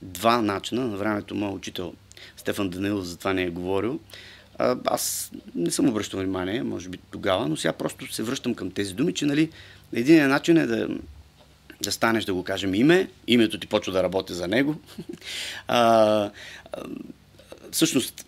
два 0.01 0.41
начина. 0.41 0.87
На 0.87 0.97
времето 0.97 1.35
моят 1.35 1.55
учител 1.55 1.93
Стефан 2.37 2.69
Данилов 2.69 3.05
за 3.05 3.17
това 3.17 3.33
не 3.33 3.43
е 3.43 3.49
говорил. 3.49 3.99
А, 4.57 4.77
аз 4.85 5.31
не 5.55 5.71
съм 5.71 5.89
обръщал 5.89 6.19
внимание, 6.19 6.63
може 6.63 6.89
би 6.89 6.97
тогава, 7.11 7.47
но 7.47 7.57
сега 7.57 7.73
просто 7.73 8.13
се 8.13 8.23
връщам 8.23 8.55
към 8.55 8.71
тези 8.71 8.93
думи, 8.93 9.13
че 9.13 9.25
нали, 9.25 9.49
един 9.93 10.27
начин 10.27 10.57
е 10.57 10.65
да 10.65 10.87
да 11.81 11.91
станеш 11.91 12.25
да 12.25 12.33
го 12.33 12.43
кажем 12.43 12.75
име, 12.75 13.09
името 13.27 13.59
ти 13.59 13.67
почва 13.67 13.93
да 13.93 14.03
работи 14.03 14.33
за 14.33 14.47
него. 14.47 14.75
а, 15.67 16.31
всъщност, 17.71 18.25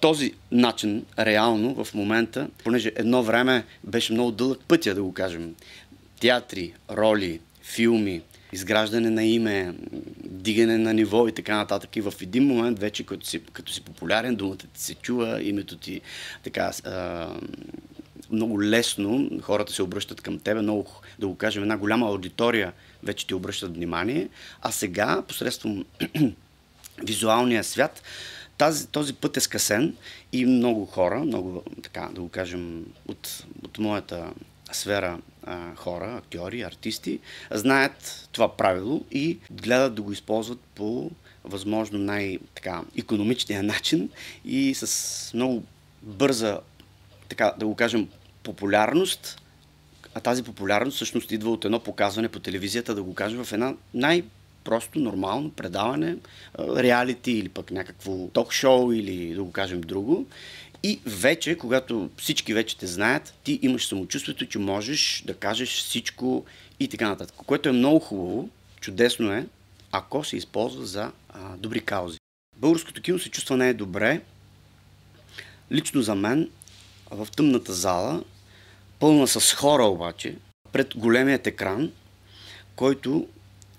този 0.00 0.32
начин, 0.52 1.04
реално, 1.18 1.84
в 1.84 1.94
момента, 1.94 2.48
понеже 2.64 2.92
едно 2.96 3.22
време 3.22 3.64
беше 3.84 4.12
много 4.12 4.30
дълъг 4.30 4.60
пътя, 4.68 4.94
да 4.94 5.02
го 5.02 5.12
кажем, 5.12 5.54
театри, 6.20 6.72
роли, 6.90 7.40
филми, 7.62 8.22
изграждане 8.52 9.10
на 9.10 9.24
име, 9.24 9.74
дигане 10.24 10.78
на 10.78 10.94
ниво 10.94 11.28
и 11.28 11.32
така 11.32 11.56
нататък. 11.56 11.96
И 11.96 12.00
в 12.00 12.14
един 12.20 12.46
момент 12.46 12.78
вече, 12.78 13.06
като 13.06 13.26
си, 13.26 13.40
като 13.52 13.72
си 13.72 13.80
популярен, 13.80 14.36
думата 14.36 14.56
ти 14.56 14.68
се 14.74 14.94
чува, 14.94 15.42
името 15.42 15.76
ти 15.76 16.00
така 16.44 16.72
а, 16.84 17.28
много 18.34 18.62
лесно, 18.62 19.30
хората 19.42 19.72
се 19.72 19.82
обръщат 19.82 20.20
към 20.20 20.38
тебе, 20.38 20.62
много, 20.62 20.86
да 21.18 21.28
го 21.28 21.36
кажем, 21.36 21.62
една 21.62 21.76
голяма 21.76 22.06
аудитория 22.06 22.72
вече 23.02 23.26
ти 23.26 23.34
обръщат 23.34 23.74
внимание, 23.74 24.28
а 24.62 24.72
сега, 24.72 25.22
посредством 25.28 25.84
визуалния 27.02 27.64
свят, 27.64 28.02
тази, 28.58 28.86
този 28.86 29.14
път 29.14 29.36
е 29.36 29.40
скъсен 29.40 29.96
и 30.32 30.46
много 30.46 30.86
хора, 30.86 31.20
много, 31.20 31.62
така 31.82 32.08
да 32.12 32.20
го 32.20 32.28
кажем, 32.28 32.84
от, 33.08 33.44
от 33.64 33.78
моята 33.78 34.30
сфера 34.72 35.18
а, 35.46 35.74
хора, 35.74 36.16
актьори, 36.16 36.62
артисти, 36.62 37.18
знаят 37.50 38.28
това 38.32 38.56
правило 38.56 39.04
и 39.10 39.38
гледат 39.50 39.94
да 39.94 40.02
го 40.02 40.12
използват 40.12 40.60
по 40.74 41.10
възможно 41.44 41.98
най-економичния 41.98 43.62
начин 43.62 44.08
и 44.44 44.74
с 44.74 45.30
много 45.34 45.64
бърза, 46.02 46.60
така 47.28 47.54
да 47.58 47.66
го 47.66 47.74
кажем, 47.74 48.08
популярност, 48.44 49.40
а 50.14 50.20
тази 50.20 50.42
популярност 50.42 50.94
всъщност 50.94 51.32
идва 51.32 51.50
от 51.50 51.64
едно 51.64 51.80
показване 51.80 52.28
по 52.28 52.40
телевизията, 52.40 52.94
да 52.94 53.02
го 53.02 53.14
кажем, 53.14 53.44
в 53.44 53.52
една 53.52 53.74
най- 53.94 54.24
просто 54.64 54.98
нормално 54.98 55.50
предаване, 55.50 56.16
реалити 56.58 57.32
или 57.32 57.48
пък 57.48 57.70
някакво 57.70 58.28
ток-шоу 58.28 58.92
или 58.92 59.34
да 59.34 59.42
го 59.42 59.52
кажем 59.52 59.80
друго. 59.80 60.26
И 60.82 61.00
вече, 61.06 61.58
когато 61.58 62.10
всички 62.16 62.54
вече 62.54 62.76
те 62.76 62.86
знаят, 62.86 63.34
ти 63.44 63.58
имаш 63.62 63.86
самочувствието, 63.86 64.46
че 64.46 64.58
можеш 64.58 65.22
да 65.26 65.34
кажеш 65.34 65.68
всичко 65.68 66.44
и 66.80 66.88
така 66.88 67.08
нататък. 67.08 67.36
Което 67.36 67.68
е 67.68 67.72
много 67.72 67.98
хубаво, 67.98 68.48
чудесно 68.80 69.32
е, 69.32 69.46
ако 69.92 70.24
се 70.24 70.36
използва 70.36 70.86
за 70.86 71.12
а, 71.28 71.56
добри 71.56 71.80
каузи. 71.80 72.18
Българското 72.56 73.02
кино 73.02 73.18
се 73.18 73.30
чувства 73.30 73.56
не 73.56 73.68
е 73.68 73.74
добре. 73.74 74.20
Лично 75.72 76.02
за 76.02 76.14
мен, 76.14 76.50
в 77.10 77.28
тъмната 77.36 77.72
зала, 77.72 78.24
пълна 78.98 79.28
с 79.28 79.54
хора 79.54 79.84
обаче, 79.84 80.36
пред 80.72 80.96
големият 80.96 81.46
екран, 81.46 81.92
който 82.76 83.26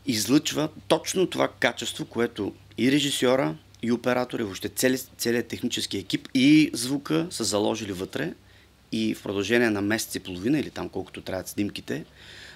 излъчва 0.05 0.69
точно 0.87 1.27
това 1.27 1.47
качество, 1.59 2.05
което 2.05 2.53
и 2.77 2.91
режисьора, 2.91 3.55
и 3.81 3.91
оператор, 3.91 4.39
и 4.39 4.43
въобще 4.43 4.69
целият, 4.69 5.11
целият 5.17 5.47
технически 5.47 5.97
екип 5.97 6.27
и 6.33 6.69
звука 6.73 7.27
са 7.29 7.43
заложили 7.43 7.91
вътре 7.91 8.33
и 8.91 9.15
в 9.15 9.23
продължение 9.23 9.69
на 9.69 9.81
месец 9.81 10.15
и 10.15 10.19
половина 10.19 10.59
или 10.59 10.69
там 10.69 10.89
колкото 10.89 11.21
трябват 11.21 11.47
снимките, 11.47 12.05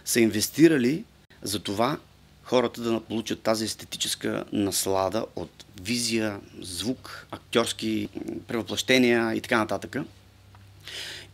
са 0.06 0.20
инвестирали 0.20 1.04
за 1.42 1.60
това 1.60 1.98
хората 2.44 2.82
да 2.82 3.02
получат 3.02 3.42
тази 3.42 3.66
естетическа 3.66 4.46
наслада 4.52 5.26
от 5.36 5.66
визия, 5.82 6.40
звук, 6.62 7.28
актьорски 7.32 8.10
превъплъщения 8.48 9.34
и 9.34 9.42
така 9.42 9.58
нататък. 9.58 9.96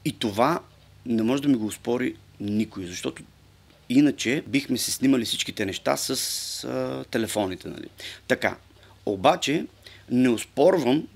И 0.05 0.19
това 0.19 0.59
не 1.05 1.23
може 1.23 1.41
да 1.41 1.47
ми 1.49 1.55
го 1.55 1.65
успори 1.65 2.15
никой, 2.39 2.85
защото 2.85 3.23
Иначе 3.89 4.43
бихме 4.47 4.77
се 4.77 4.91
снимали 4.91 5.25
всичките 5.25 5.65
неща 5.65 5.97
с 5.97 6.63
а, 6.63 7.03
телефоните. 7.11 7.67
Нали? 7.67 7.87
Така. 8.27 8.57
Обаче 9.05 9.65
не 10.11 10.29
успорвам 10.29 11.07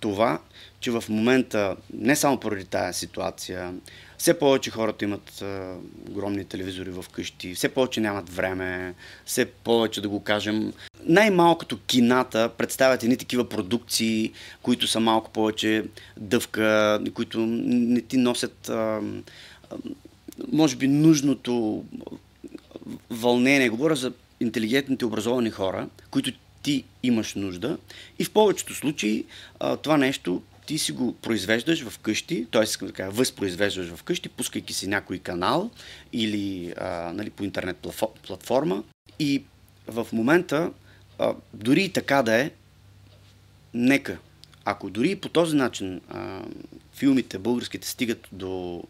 това, 0.00 0.40
че 0.80 0.90
в 0.90 1.04
момента, 1.08 1.76
не 1.94 2.16
само 2.16 2.40
поради 2.40 2.64
тази 2.64 2.98
ситуация, 2.98 3.74
все 4.20 4.38
повече 4.38 4.70
хората 4.70 5.04
имат 5.04 5.42
а, 5.42 5.76
огромни 6.10 6.44
телевизори 6.44 6.90
в 6.90 7.04
къщи, 7.12 7.54
все 7.54 7.68
повече 7.68 8.00
нямат 8.00 8.30
време, 8.30 8.94
все 9.24 9.46
повече 9.46 10.00
да 10.00 10.08
го 10.08 10.20
кажем. 10.20 10.72
Най-малкото 11.04 11.78
кината 11.86 12.50
представят 12.58 13.02
едни 13.02 13.16
такива 13.16 13.48
продукции, 13.48 14.32
които 14.62 14.86
са 14.86 15.00
малко 15.00 15.30
повече 15.30 15.84
дъвка, 16.16 17.00
които 17.14 17.40
не 17.46 18.00
ти 18.00 18.16
носят 18.16 18.68
а, 18.68 19.00
може 20.52 20.76
би, 20.76 20.88
нужното 20.88 21.84
вълнение. 23.10 23.68
Говоря 23.68 23.96
за 23.96 24.12
интелигентните, 24.40 25.04
образовани 25.04 25.50
хора, 25.50 25.88
които 26.10 26.32
ти 26.62 26.84
имаш 27.02 27.34
нужда. 27.34 27.78
И 28.18 28.24
в 28.24 28.30
повечето 28.30 28.74
случаи 28.74 29.24
това 29.82 29.96
нещо 29.96 30.42
ти 30.70 30.78
си 30.78 30.92
го 30.92 31.12
произвеждаш 31.12 31.88
в 31.88 31.98
къщи, 31.98 32.46
т.е. 32.50 32.86
така, 32.86 33.08
възпроизвеждаш 33.08 33.88
в 33.88 34.02
къщи, 34.02 34.28
пускайки 34.28 34.72
си 34.72 34.86
някой 34.86 35.18
канал 35.18 35.70
или 36.12 36.74
а, 36.76 37.12
нали, 37.12 37.30
по 37.30 37.44
интернет 37.44 37.76
платформа. 38.26 38.84
И 39.18 39.42
в 39.86 40.06
момента, 40.12 40.70
а, 41.18 41.34
дори 41.54 41.82
и 41.82 41.92
така 41.92 42.22
да 42.22 42.34
е, 42.34 42.50
нека, 43.74 44.18
ако 44.64 44.90
дори 44.90 45.10
и 45.10 45.16
по 45.16 45.28
този 45.28 45.56
начин 45.56 46.00
а, 46.08 46.42
филмите 46.94 47.38
българските 47.38 47.88
стигат 47.88 48.28
до 48.32 48.82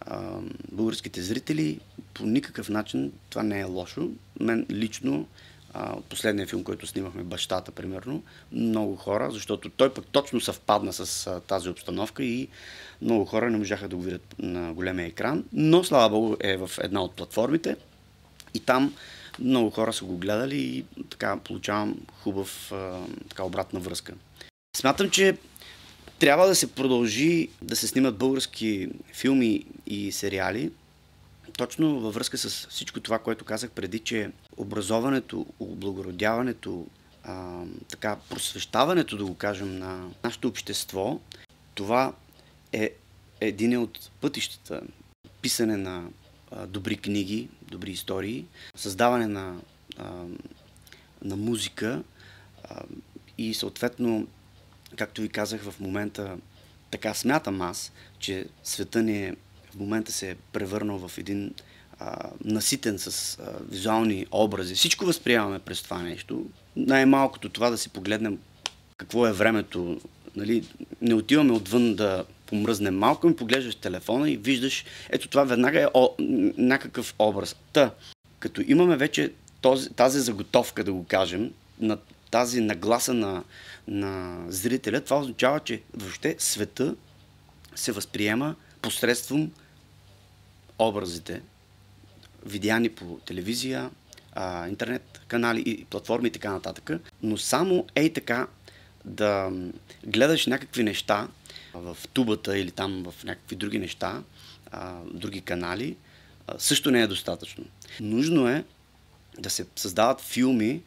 а, 0.00 0.38
българските 0.72 1.22
зрители, 1.22 1.80
по 2.14 2.26
никакъв 2.26 2.68
начин 2.68 3.12
това 3.30 3.42
не 3.42 3.60
е 3.60 3.64
лошо. 3.64 4.10
Мен 4.40 4.66
лично 4.70 5.26
от 5.74 6.04
последния 6.04 6.46
филм, 6.46 6.64
който 6.64 6.86
снимахме, 6.86 7.22
Бащата, 7.22 7.72
примерно, 7.72 8.22
много 8.52 8.96
хора, 8.96 9.30
защото 9.30 9.70
той 9.70 9.94
пък 9.94 10.06
точно 10.06 10.40
съвпадна 10.40 10.92
с 10.92 11.40
тази 11.46 11.68
обстановка 11.68 12.24
и 12.24 12.48
много 13.02 13.24
хора 13.24 13.50
не 13.50 13.58
можаха 13.58 13.88
да 13.88 13.96
го 13.96 14.02
видят 14.02 14.34
на 14.38 14.72
големия 14.72 15.06
екран, 15.06 15.44
но 15.52 15.84
слава 15.84 16.08
богу 16.08 16.36
е 16.40 16.56
в 16.56 16.70
една 16.82 17.02
от 17.02 17.12
платформите 17.12 17.76
и 18.54 18.60
там 18.60 18.94
много 19.38 19.70
хора 19.70 19.92
са 19.92 20.04
го 20.04 20.16
гледали 20.16 20.56
и 20.56 20.84
така 21.10 21.36
получавам 21.36 21.96
хубав 22.22 22.72
така 23.28 23.44
обратна 23.44 23.80
връзка. 23.80 24.14
Смятам, 24.76 25.10
че 25.10 25.36
трябва 26.18 26.46
да 26.46 26.54
се 26.54 26.72
продължи 26.72 27.48
да 27.62 27.76
се 27.76 27.88
снимат 27.88 28.18
български 28.18 28.88
филми 29.12 29.64
и 29.86 30.12
сериали, 30.12 30.70
точно 31.56 32.00
във 32.00 32.14
връзка 32.14 32.38
с 32.38 32.66
всичко 32.68 33.00
това, 33.00 33.18
което 33.18 33.44
казах 33.44 33.70
преди, 33.70 33.98
че 33.98 34.30
образоването, 34.56 35.46
облагородяването, 35.60 36.86
а, 37.24 37.62
така, 37.88 38.16
просвещаването, 38.28 39.16
да 39.16 39.24
го 39.24 39.34
кажем, 39.34 39.78
на 39.78 40.08
нашето 40.24 40.48
общество, 40.48 41.20
това 41.74 42.12
е 42.72 42.90
един 43.40 43.78
от 43.78 44.10
пътищата. 44.20 44.80
Писане 45.42 45.76
на 45.76 46.08
а, 46.50 46.66
добри 46.66 46.96
книги, 46.96 47.48
добри 47.62 47.90
истории, 47.90 48.46
създаване 48.74 49.26
на, 49.26 49.60
а, 49.98 50.24
на 51.22 51.36
музика 51.36 52.02
а, 52.64 52.82
и 53.38 53.54
съответно, 53.54 54.26
както 54.96 55.20
ви 55.20 55.28
казах 55.28 55.62
в 55.62 55.80
момента, 55.80 56.36
така 56.90 57.14
смятам 57.14 57.62
аз, 57.62 57.92
че 58.18 58.46
света 58.64 59.02
ни 59.02 59.22
е 59.22 59.36
в 59.70 59.78
момента 59.78 60.12
се 60.12 60.30
е 60.30 60.34
превърнал 60.52 61.08
в 61.08 61.18
един 61.18 61.54
а, 61.98 62.30
наситен 62.44 62.98
с 62.98 63.38
а, 63.38 63.52
визуални 63.70 64.26
образи. 64.32 64.74
Всичко 64.74 65.04
възприемаме 65.04 65.58
през 65.58 65.82
това 65.82 66.02
нещо. 66.02 66.46
Най-малкото 66.76 67.48
това 67.48 67.70
да 67.70 67.78
си 67.78 67.88
погледнем 67.88 68.38
какво 68.96 69.26
е 69.26 69.32
времето. 69.32 70.00
Нали, 70.36 70.64
не 71.00 71.14
отиваме 71.14 71.52
отвън 71.52 71.94
да 71.94 72.24
помръзнем 72.46 72.98
малко, 72.98 73.28
ми 73.28 73.36
поглеждаш 73.36 73.74
телефона 73.74 74.30
и 74.30 74.36
виждаш, 74.36 74.84
ето 75.10 75.28
това 75.28 75.44
веднага 75.44 75.82
е 75.82 75.86
о, 75.94 76.14
някакъв 76.58 77.14
образ. 77.18 77.56
Та, 77.72 77.94
като 78.38 78.62
имаме 78.66 78.96
вече 78.96 79.32
този, 79.60 79.90
тази 79.90 80.20
заготовка, 80.20 80.84
да 80.84 80.92
го 80.92 81.04
кажем, 81.04 81.50
на 81.80 81.98
тази 82.30 82.60
нагласа 82.60 83.14
на, 83.14 83.44
на 83.88 84.44
зрителя, 84.48 85.00
това 85.00 85.20
означава, 85.20 85.60
че 85.60 85.80
въобще 85.94 86.36
света 86.38 86.94
се 87.74 87.92
възприема 87.92 88.54
посредством 88.82 89.52
образите, 90.78 91.42
видяни 92.46 92.88
по 92.88 93.04
телевизия, 93.26 93.90
интернет 94.68 95.20
канали 95.28 95.60
и 95.66 95.84
платформи 95.84 96.28
и 96.28 96.32
така 96.32 96.52
нататък. 96.52 96.90
Но 97.22 97.38
само 97.38 97.86
ей 97.94 98.12
така 98.12 98.46
да 99.04 99.52
гледаш 100.06 100.46
някакви 100.46 100.82
неща 100.82 101.28
в 101.74 101.96
тубата 102.12 102.58
или 102.58 102.70
там 102.70 103.04
в 103.10 103.24
някакви 103.24 103.56
други 103.56 103.78
неща, 103.78 104.22
други 105.12 105.40
канали, 105.40 105.96
също 106.58 106.90
не 106.90 107.02
е 107.02 107.06
достатъчно. 107.06 107.64
Нужно 108.00 108.48
е 108.48 108.64
да 109.38 109.50
се 109.50 109.66
създават 109.76 110.20
филми, 110.20 110.82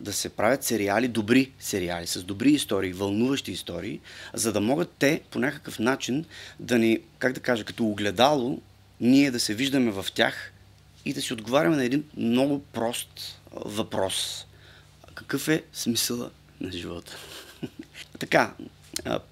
да 0.00 0.12
се 0.12 0.28
правят 0.28 0.64
сериали, 0.64 1.08
добри 1.08 1.52
сериали, 1.58 2.06
с 2.06 2.24
добри 2.24 2.50
истории, 2.50 2.92
вълнуващи 2.92 3.52
истории, 3.52 4.00
за 4.34 4.52
да 4.52 4.60
могат 4.60 4.90
те 4.98 5.20
по 5.30 5.38
някакъв 5.38 5.78
начин 5.78 6.24
да 6.60 6.78
ни, 6.78 6.98
как 7.18 7.32
да 7.32 7.40
кажа, 7.40 7.64
като 7.64 7.86
огледало, 7.86 8.58
ние 9.00 9.30
да 9.30 9.40
се 9.40 9.54
виждаме 9.54 9.90
в 9.90 10.06
тях 10.14 10.52
и 11.04 11.12
да 11.12 11.22
си 11.22 11.32
отговаряме 11.32 11.76
на 11.76 11.84
един 11.84 12.04
много 12.16 12.62
прост 12.62 13.40
въпрос. 13.52 14.46
Какъв 15.14 15.48
е 15.48 15.62
смисъла 15.72 16.30
на 16.60 16.72
живота? 16.72 17.16
така, 18.18 18.54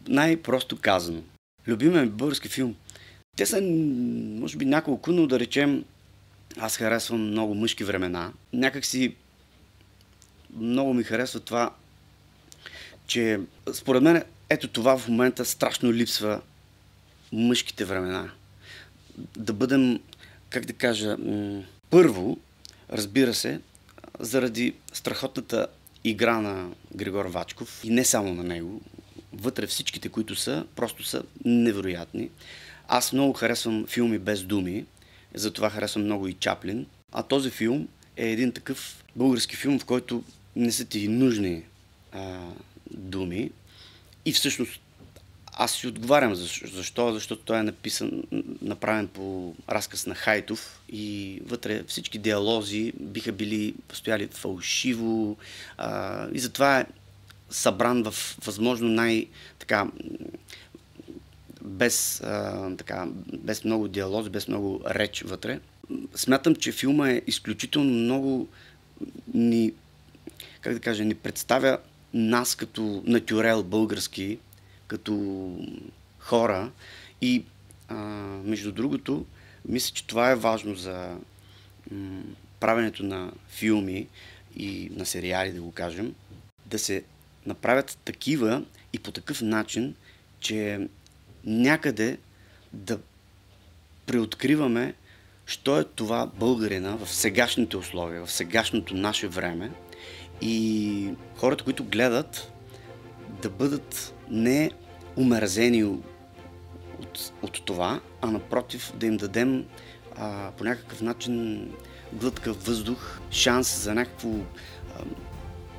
най-просто 0.08 0.78
казано. 0.80 1.22
Любиме 1.66 2.06
български 2.06 2.48
филм. 2.48 2.74
Те 3.36 3.46
са, 3.46 3.60
може 4.40 4.56
би, 4.56 4.64
няколко, 4.64 5.12
но 5.12 5.26
да 5.26 5.40
речем, 5.40 5.84
аз 6.58 6.76
харесвам 6.76 7.20
много 7.20 7.54
мъжки 7.54 7.84
времена. 7.84 8.32
Някак 8.52 8.84
си 8.84 9.14
много 10.56 10.94
ми 10.94 11.02
харесва 11.02 11.40
това, 11.40 11.70
че 13.06 13.40
според 13.72 14.02
мен 14.02 14.22
ето 14.48 14.68
това 14.68 14.98
в 14.98 15.08
момента 15.08 15.44
страшно 15.44 15.92
липсва 15.92 16.40
мъжките 17.32 17.84
времена. 17.84 18.30
Да 19.36 19.52
бъдем, 19.52 20.00
как 20.50 20.64
да 20.64 20.72
кажа, 20.72 21.16
първо, 21.90 22.38
разбира 22.92 23.34
се, 23.34 23.60
заради 24.20 24.74
страхотната 24.92 25.66
игра 26.04 26.40
на 26.40 26.70
Григор 26.94 27.26
Вачков 27.26 27.80
и 27.84 27.90
не 27.90 28.04
само 28.04 28.34
на 28.34 28.44
него, 28.44 28.80
вътре 29.32 29.66
всичките, 29.66 30.08
които 30.08 30.36
са, 30.36 30.64
просто 30.76 31.04
са 31.04 31.22
невероятни. 31.44 32.30
Аз 32.88 33.12
много 33.12 33.32
харесвам 33.32 33.86
филми 33.86 34.18
без 34.18 34.42
думи, 34.42 34.84
затова 35.34 35.70
харесвам 35.70 36.04
много 36.04 36.28
и 36.28 36.34
Чаплин. 36.34 36.86
А 37.12 37.22
този 37.22 37.50
филм 37.50 37.88
е 38.16 38.30
един 38.30 38.52
такъв 38.52 39.04
български 39.16 39.56
филм, 39.56 39.78
в 39.78 39.84
който 39.84 40.24
не 40.56 40.72
са 40.72 40.84
ти 40.84 41.08
нужни 41.08 41.62
а, 42.12 42.40
думи. 42.90 43.50
И 44.24 44.32
всъщност 44.32 44.80
аз 45.52 45.72
си 45.72 45.86
отговарям 45.86 46.34
защо, 46.34 47.12
защото 47.12 47.42
той 47.42 47.58
е 47.58 47.62
написан, 47.62 48.22
направен 48.62 49.08
по 49.08 49.54
разказ 49.68 50.06
на 50.06 50.14
Хайтов 50.14 50.80
и 50.88 51.38
вътре 51.46 51.84
всички 51.86 52.18
диалози 52.18 52.92
биха 53.00 53.32
били 53.32 53.74
постояли 53.88 54.28
фалшиво 54.28 55.36
а, 55.78 56.28
и 56.32 56.38
затова 56.38 56.80
е 56.80 56.86
събран 57.50 58.02
в 58.02 58.36
възможно 58.44 58.88
най- 58.88 59.26
така 59.58 59.86
без, 61.62 62.20
а, 62.20 62.76
така, 62.76 63.06
без 63.38 63.64
много 63.64 63.88
диалози, 63.88 64.30
без 64.30 64.48
много 64.48 64.80
реч 64.86 65.22
вътре. 65.22 65.60
Смятам, 66.14 66.56
че 66.56 66.72
филма 66.72 67.10
е 67.10 67.22
изключително 67.26 67.90
много 67.90 68.48
ни 69.34 69.72
как 70.62 70.74
да 70.74 70.80
кажа, 70.80 71.04
ни 71.04 71.14
представя 71.14 71.78
нас 72.14 72.54
като 72.54 73.02
натюрел 73.06 73.62
български, 73.62 74.38
като 74.86 75.56
хора. 76.18 76.70
И 77.20 77.44
а, 77.88 77.94
между 78.44 78.72
другото, 78.72 79.26
мисля, 79.68 79.94
че 79.94 80.06
това 80.06 80.30
е 80.30 80.36
важно 80.36 80.74
за 80.74 81.16
м, 81.90 82.22
правенето 82.60 83.02
на 83.02 83.32
филми 83.48 84.06
и 84.56 84.90
на 84.96 85.06
сериали, 85.06 85.52
да 85.52 85.62
го 85.62 85.72
кажем, 85.72 86.14
да 86.66 86.78
се 86.78 87.02
направят 87.46 87.98
такива 88.04 88.64
и 88.92 88.98
по 88.98 89.12
такъв 89.12 89.42
начин, 89.42 89.94
че 90.40 90.88
някъде 91.44 92.18
да 92.72 92.98
преоткриваме, 94.06 94.94
що 95.46 95.80
е 95.80 95.84
това 95.84 96.26
българина 96.26 96.96
в 96.96 97.14
сегашните 97.14 97.76
условия, 97.76 98.26
в 98.26 98.32
сегашното 98.32 98.94
наше 98.94 99.28
време– 99.28 99.70
и 100.42 101.14
хората, 101.36 101.64
които 101.64 101.84
гледат, 101.84 102.52
да 103.42 103.50
бъдат 103.50 104.14
не 104.30 104.70
умерзени 105.16 105.84
от, 105.84 107.32
от 107.42 107.64
това, 107.64 108.00
а 108.20 108.30
напротив 108.30 108.92
да 108.96 109.06
им 109.06 109.16
дадем 109.16 109.64
а, 110.16 110.50
по 110.50 110.64
някакъв 110.64 111.00
начин 111.02 111.68
глътка 112.12 112.52
въздух, 112.52 113.20
шанс 113.30 113.82
за 113.82 113.94
някакво 113.94 114.28
а, 114.28 115.04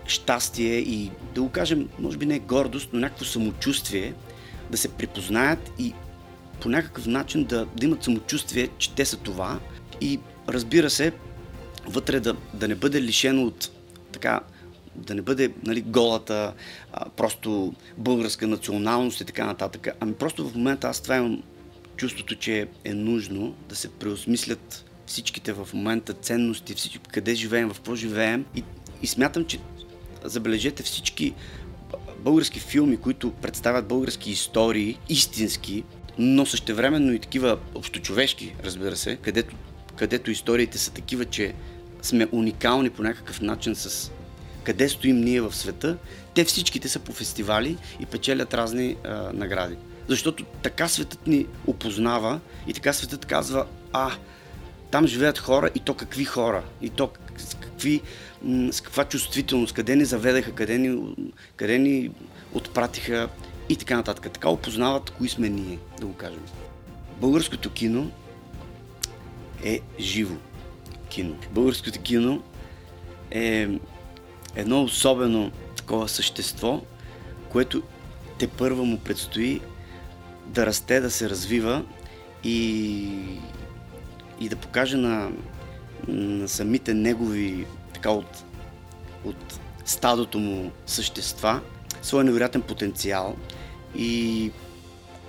щастие 0.06 0.76
и 0.76 1.12
да 1.36 1.42
го 1.42 1.50
кажем, 1.50 1.90
може 2.00 2.18
би 2.18 2.26
не 2.26 2.40
гордост, 2.40 2.90
но 2.94 3.00
някакво 3.00 3.26
самочувствие, 3.26 4.14
да 4.72 4.78
се 4.78 4.90
припознаят 4.90 5.72
и 5.80 5.94
по 6.62 6.70
някакъв 6.70 7.08
начин 7.08 7.44
да, 7.44 7.66
да 7.66 7.86
имат 7.86 8.04
самочувствие, 8.04 8.70
че 8.78 8.96
те 8.96 9.06
са 9.06 9.18
това. 9.18 9.60
И 10.02 10.20
разбира 10.50 10.90
се, 10.90 11.12
вътре 11.88 12.20
да, 12.20 12.36
да 12.54 12.68
не 12.68 12.76
бъде 12.76 13.02
лишено 13.02 13.44
от 13.44 13.72
така 14.12 14.40
да 14.96 15.16
не 15.16 15.22
бъде 15.22 15.52
нали, 15.66 15.82
голата, 15.82 16.54
а, 16.94 17.10
просто 17.10 17.74
българска 17.98 18.48
националност 18.48 19.22
и 19.22 19.26
така 19.26 19.46
нататък. 19.46 19.88
Ами 20.00 20.14
просто 20.14 20.50
в 20.50 20.56
момента 20.56 20.88
аз 20.88 21.02
това 21.02 21.16
имам 21.16 21.44
чувството, 21.98 22.36
че 22.36 22.68
е 22.84 22.94
нужно 22.94 23.56
да 23.70 23.76
се 23.76 23.90
преосмислят 23.90 24.86
всичките 25.06 25.54
в 25.54 25.70
момента 25.74 26.14
ценности, 26.14 26.74
всички, 26.74 27.00
къде 27.12 27.36
живеем, 27.36 27.70
в 27.70 27.74
какво 27.74 27.96
живеем 27.96 28.46
и, 28.56 28.64
и 29.02 29.08
смятам, 29.08 29.46
че 29.46 29.60
забележете 30.24 30.84
всички 30.84 31.34
български 32.20 32.60
филми, 32.60 32.98
които 32.98 33.32
представят 33.32 33.88
български 33.88 34.32
истории, 34.32 35.00
истински, 35.10 35.84
но 36.18 36.46
същевременно 36.46 37.14
и 37.14 37.20
такива 37.20 37.58
общочовешки, 37.76 38.56
разбира 38.64 38.96
се, 38.96 39.16
където, 39.16 39.56
където 39.96 40.32
историите 40.32 40.78
са 40.78 40.92
такива, 40.92 41.26
че 41.26 41.54
сме 42.02 42.28
уникални 42.32 42.90
по 42.90 43.04
някакъв 43.04 43.42
начин 43.42 43.76
с 43.76 44.12
къде 44.64 44.90
стоим 44.90 45.22
ние 45.22 45.42
в 45.42 45.56
света, 45.56 45.98
те 46.34 46.46
всичките 46.46 46.90
са 46.90 47.00
по 47.00 47.12
фестивали 47.12 47.78
и 48.00 48.06
печелят 48.06 48.54
разни 48.54 48.96
а, 49.04 49.34
награди. 49.34 49.76
Защото 50.08 50.46
така 50.64 50.88
светът 50.88 51.28
ни 51.28 51.46
опознава 51.68 52.40
и 52.68 52.74
така 52.74 52.94
светът 52.94 53.26
казва, 53.26 53.66
а, 53.94 54.12
там 54.92 55.08
живеят 55.08 55.38
хора 55.38 55.70
и 55.76 55.80
то 55.80 55.94
какви 55.94 56.26
хора, 56.26 56.64
и 56.82 56.90
то 56.90 57.10
с, 57.38 57.56
какви, 57.56 58.02
с 58.72 58.82
каква 58.82 59.06
чувствителност, 59.06 59.74
къде 59.74 59.96
ни 59.96 60.06
заведаха, 60.06 60.52
къде 60.52 60.78
ни, 60.78 61.16
къде 61.56 61.80
ни 61.80 62.12
отпратиха 62.54 63.30
и 63.70 63.76
така 63.76 63.96
нататък. 63.96 64.32
Така 64.34 64.50
опознават 64.50 65.10
кои 65.10 65.30
сме 65.30 65.50
ние, 65.50 65.80
да 66.00 66.06
го 66.06 66.14
кажем. 66.14 66.44
Българското 67.22 67.70
кино 67.70 68.12
е 69.64 69.80
живо 70.00 70.36
кино. 71.10 71.36
Българското 71.52 72.02
кино 72.02 72.44
е 73.32 73.70
едно 74.56 74.84
особено 74.84 75.52
такова 75.76 76.10
същество, 76.10 76.82
което 77.50 77.84
те 78.40 78.48
първа 78.48 78.84
му 78.84 79.00
предстои 79.00 79.62
да 80.46 80.66
расте, 80.66 81.00
да 81.00 81.12
се 81.12 81.30
развива 81.30 81.84
и, 82.44 83.10
и 84.40 84.50
да 84.50 84.56
покаже 84.56 84.98
на, 84.98 85.32
на 86.08 86.48
самите 86.48 86.94
негови 86.94 87.66
така 87.94 88.12
от, 88.12 88.44
от 89.26 89.60
стадото 89.86 90.40
му 90.40 90.72
същества 90.86 91.62
своя 92.02 92.24
невероятен 92.24 92.62
потенциал 92.62 93.36
и 93.96 94.52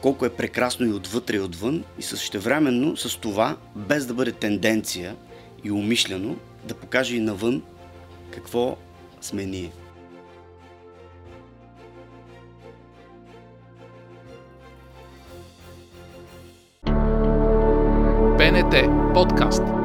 колко 0.02 0.26
е 0.26 0.36
прекрасно 0.36 0.86
и 0.86 0.92
отвътре 0.92 1.36
и 1.36 1.40
отвън 1.40 1.84
и 1.98 2.02
същевременно 2.02 2.96
с 2.96 3.16
това, 3.16 3.56
без 3.76 4.06
да 4.06 4.14
бъде 4.14 4.32
тенденция 4.32 5.16
и 5.64 5.70
умишлено, 5.70 6.36
да 6.64 6.74
покаже 6.74 7.16
и 7.16 7.20
навън 7.20 7.62
какво 8.30 8.76
сме 9.24 9.46
ние. 9.46 9.72
БНТ 18.38 18.74
подкаст. 19.14 19.83